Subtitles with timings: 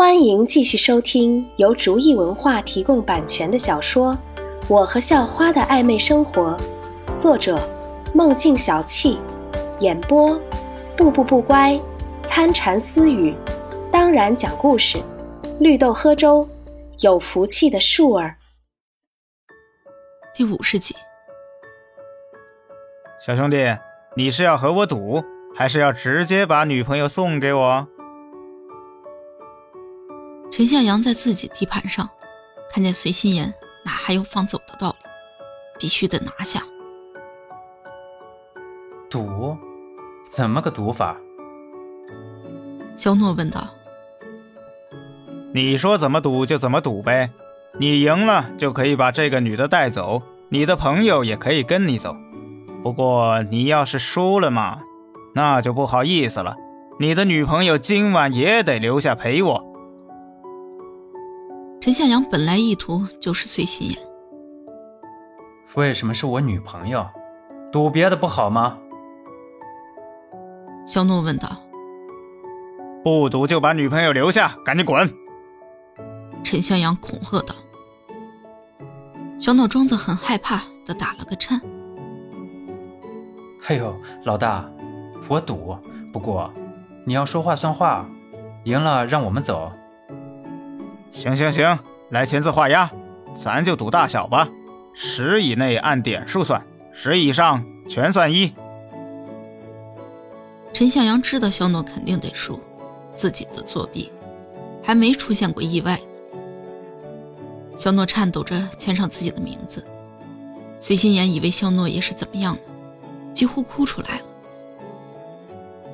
[0.00, 4.14] 欢迎继续收听由竹意文化提供版权的小说
[4.66, 6.56] 《我和校花的暧昧生活》，
[7.14, 7.60] 作者：
[8.14, 9.18] 梦境小憩，
[9.80, 10.40] 演播：
[10.96, 11.78] 步步不乖、
[12.22, 13.36] 参禅私语，
[13.92, 15.02] 当然讲故事，
[15.58, 16.48] 绿豆喝粥，
[17.00, 18.36] 有福气的树儿。
[20.34, 20.96] 第五十集，
[23.26, 23.76] 小兄弟，
[24.16, 25.22] 你是要和我赌，
[25.54, 27.86] 还是要直接把女朋友送给我？
[30.60, 32.06] 陈向阳在自己地盘上
[32.70, 35.06] 看见随心言，哪还有放走的道理？
[35.78, 36.62] 必须得拿下。
[39.08, 39.56] 赌？
[40.28, 41.16] 怎么个赌法？
[42.94, 43.68] 肖诺问道。
[45.54, 47.30] 你说怎么赌就怎么赌呗。
[47.78, 50.20] 你赢了就可以把这个女的带走，
[50.50, 52.14] 你的朋友也可以跟你走。
[52.82, 54.82] 不过你要是输了嘛，
[55.34, 56.54] 那就不好意思了。
[56.98, 59.69] 你的女朋友今晚也得留下陪我。
[61.80, 63.98] 陈向阳本来意图就是碎心眼，
[65.76, 67.06] 为什么是我女朋友？
[67.72, 68.76] 赌别的不好吗？
[70.84, 71.48] 肖诺问道。
[73.02, 75.10] 不赌就把女朋友留下，赶紧滚！
[76.44, 77.54] 陈向阳恐吓道。
[79.38, 81.58] 小诺装作很害怕的打了个颤。
[83.68, 84.70] 哎呦，老大，
[85.28, 85.74] 我赌，
[86.12, 86.52] 不过
[87.06, 88.06] 你要说话算话，
[88.64, 89.72] 赢了让我们走。
[91.12, 91.78] 行行行，
[92.10, 92.90] 来签字画押，
[93.34, 94.48] 咱就赌大小吧。
[94.94, 98.52] 十以内按点数算，十以上全算一。
[100.72, 102.58] 陈向阳知道肖诺肯定得输，
[103.14, 104.10] 自己的作弊
[104.82, 106.02] 还没出现过意外呢。
[107.76, 109.84] 肖诺颤抖着签上自己的名字，
[110.78, 112.60] 随心言以为肖诺也是怎么样了，
[113.32, 114.24] 几乎哭出来了。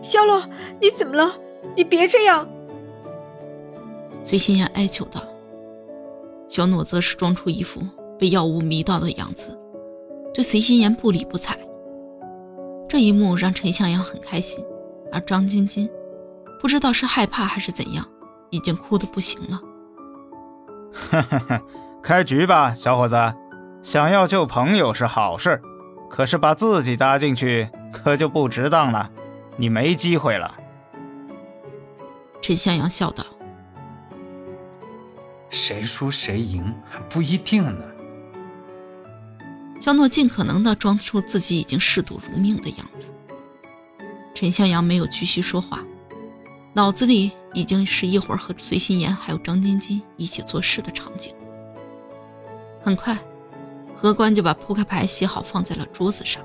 [0.00, 0.42] 肖洛，
[0.80, 1.32] 你怎么了？
[1.76, 2.48] 你别这样。
[4.24, 5.22] 随心言哀求道
[6.48, 7.82] ：“小诺则是装出一副
[8.18, 9.58] 被药物迷到的样子，
[10.32, 11.58] 对随心言不理不睬。
[12.88, 14.64] 这一幕让陈向阳很开心，
[15.10, 15.88] 而张晶晶
[16.60, 18.06] 不知道是害怕还是怎样，
[18.50, 19.60] 已经哭得不行了。
[20.92, 21.62] 哈哈哈，
[22.02, 23.16] 开局吧，小伙子！
[23.82, 25.60] 想要救朋友是好事，
[26.08, 29.10] 可是把自己搭进去可就不值当了，
[29.56, 30.54] 你没机会了。”
[32.40, 33.24] 陈向阳笑道。
[35.52, 37.84] 谁输谁赢还不一定呢。
[39.78, 43.12] 肖诺尽可能的装出自己已经嗜赌如命的样子。
[44.34, 45.84] 陈向阳没有继续说话，
[46.72, 51.34] 脑子里已经是一会儿和随心妍还有张晶晶一起做事的场景。
[52.82, 53.16] 很快，
[53.94, 56.42] 荷官就把扑克牌洗好放在了桌子上。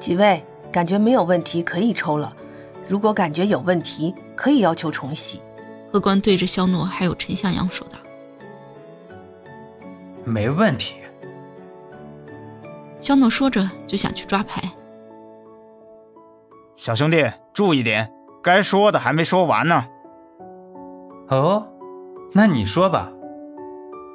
[0.00, 2.34] 几位感觉没有问题可以抽了，
[2.86, 5.40] 如果感觉有问题可以要求重洗。
[5.94, 7.96] 荷官对着肖诺还有陈向阳说道
[10.26, 10.96] ：“没问题。”
[12.98, 14.60] 肖诺说着就想去抓牌。
[16.74, 18.12] 小兄弟，注意点，
[18.42, 19.86] 该说的还没说完呢。
[21.28, 21.64] 哦，
[22.32, 23.08] 那你说吧，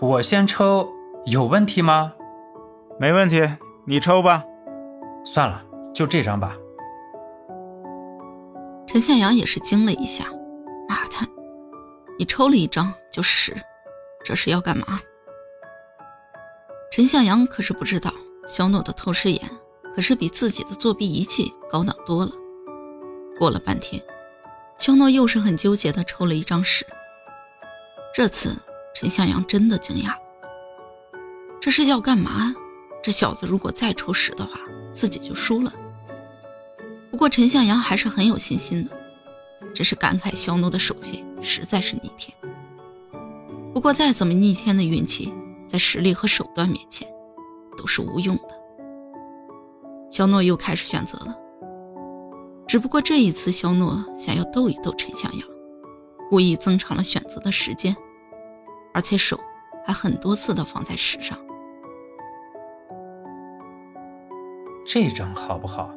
[0.00, 0.88] 我先抽，
[1.26, 2.12] 有问题吗？
[3.00, 3.50] 没问题，
[3.84, 4.44] 你抽吧。
[5.24, 5.60] 算了，
[5.92, 6.54] 就这张吧。
[8.86, 10.24] 陈向阳也是惊了一下，
[10.88, 11.28] 马探。
[12.18, 13.54] 你抽了一张就十，
[14.24, 15.00] 这是要干嘛？
[16.92, 18.12] 陈向阳可是不知道，
[18.46, 19.50] 肖诺的透视眼
[19.94, 22.32] 可是比自己的作弊仪器高档多了。
[23.36, 24.00] 过了半天，
[24.78, 26.86] 肖诺又是很纠结的抽了一张十。
[28.14, 28.56] 这次
[28.94, 30.14] 陈向阳真的惊讶，
[31.60, 32.54] 这是要干嘛？
[33.02, 34.60] 这小子如果再抽十的话，
[34.92, 35.72] 自己就输了。
[37.10, 38.90] 不过陈向阳还是很有信心的。
[39.74, 42.36] 只是感慨肖诺的手气实在是逆天。
[43.72, 45.32] 不过再怎么逆天的运气，
[45.66, 47.06] 在实力和手段面前，
[47.76, 48.48] 都是无用的。
[50.10, 51.36] 肖诺又开始选择了，
[52.66, 55.48] 只不过这一次肖诺想要逗一逗陈向阳，
[56.30, 57.94] 故意增长了选择的时间，
[58.92, 59.38] 而且手
[59.84, 61.36] 还很多次的放在石上。
[64.86, 65.90] 这张好不好？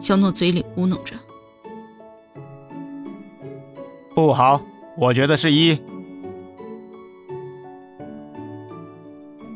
[0.00, 1.14] 肖诺嘴里咕哝着
[4.14, 4.60] ：“不好，
[4.96, 5.76] 我觉得是一。”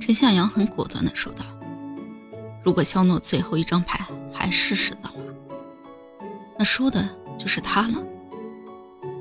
[0.00, 1.44] 陈向阳很果断的说道
[2.64, 5.14] ：“如果肖诺最后一张牌还是十的话，
[6.56, 7.06] 那输的
[7.37, 8.03] 就是他了。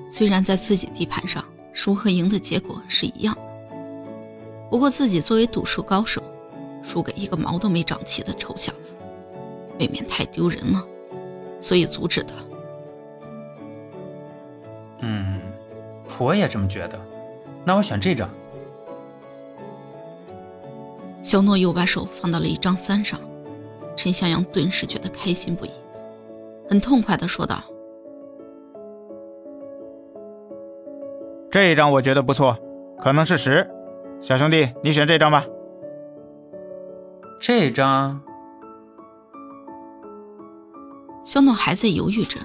[0.10, 1.44] 虽然在自己地盘上
[1.74, 3.42] 输和赢的结果是一样的，
[4.70, 6.24] 不过自己作为赌术高手，
[6.84, 8.96] 输给一个毛都没长齐的丑小子，
[9.80, 10.82] 未免太丢人了。”
[11.60, 12.34] 所以阻止的。
[16.20, 17.00] 我也这么觉得。
[17.64, 18.30] 那我选这张。
[21.22, 23.20] 肖诺又把手放到了一张三上，
[23.96, 25.72] 陈向阳顿时觉得开心不已，
[26.70, 27.64] 很痛快的说道
[31.50, 32.56] ：“这一张我觉得不错，
[33.00, 33.68] 可能是十。
[34.22, 35.44] 小兄弟，你选这张吧。”
[37.42, 38.22] 这张。
[41.24, 42.40] 肖诺还在犹豫着。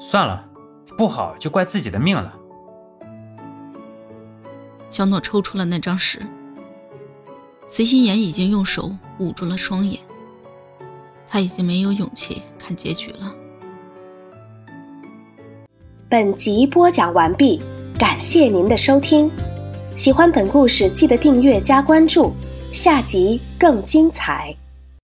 [0.00, 0.48] 算了，
[0.96, 2.34] 不好就怪自己的命了。
[4.88, 6.24] 肖诺抽出了那张纸，
[7.68, 10.00] 随心言已经用手捂住了双眼，
[11.28, 13.34] 他已经没有勇气看结局了。
[16.08, 17.60] 本集播讲完毕，
[17.98, 19.30] 感谢您的收听。
[19.94, 22.32] 喜欢本故事，记得订阅加关注，
[22.72, 24.55] 下集更精彩。